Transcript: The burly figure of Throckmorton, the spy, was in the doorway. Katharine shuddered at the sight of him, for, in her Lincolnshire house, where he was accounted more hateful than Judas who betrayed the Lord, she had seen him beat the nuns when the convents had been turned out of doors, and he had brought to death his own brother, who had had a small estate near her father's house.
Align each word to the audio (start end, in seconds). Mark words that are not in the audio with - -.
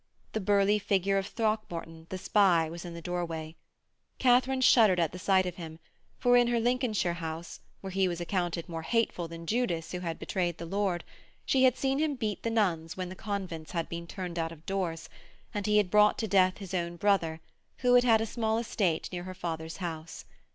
The 0.33 0.39
burly 0.41 0.79
figure 0.79 1.19
of 1.19 1.27
Throckmorton, 1.27 2.07
the 2.09 2.17
spy, 2.17 2.71
was 2.71 2.85
in 2.85 2.95
the 2.95 3.03
doorway. 3.03 3.55
Katharine 4.17 4.61
shuddered 4.61 4.99
at 4.99 5.11
the 5.11 5.19
sight 5.19 5.45
of 5.45 5.57
him, 5.57 5.77
for, 6.17 6.35
in 6.35 6.47
her 6.47 6.59
Lincolnshire 6.59 7.13
house, 7.13 7.59
where 7.81 7.91
he 7.91 8.07
was 8.07 8.19
accounted 8.19 8.67
more 8.67 8.81
hateful 8.81 9.27
than 9.27 9.45
Judas 9.45 9.91
who 9.91 9.99
betrayed 10.15 10.57
the 10.57 10.65
Lord, 10.65 11.03
she 11.45 11.65
had 11.65 11.77
seen 11.77 11.99
him 11.99 12.15
beat 12.15 12.41
the 12.41 12.49
nuns 12.49 12.97
when 12.97 13.09
the 13.09 13.15
convents 13.15 13.73
had 13.73 13.87
been 13.89 14.07
turned 14.07 14.39
out 14.39 14.51
of 14.51 14.65
doors, 14.65 15.07
and 15.53 15.67
he 15.67 15.77
had 15.77 15.91
brought 15.91 16.17
to 16.17 16.27
death 16.27 16.57
his 16.57 16.73
own 16.73 16.95
brother, 16.95 17.39
who 17.81 17.93
had 17.93 18.03
had 18.03 18.21
a 18.21 18.25
small 18.25 18.57
estate 18.57 19.07
near 19.11 19.25
her 19.25 19.35
father's 19.35 19.77
house. 19.77 20.25